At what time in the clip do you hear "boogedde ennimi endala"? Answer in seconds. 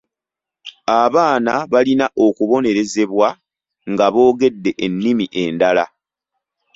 4.13-5.85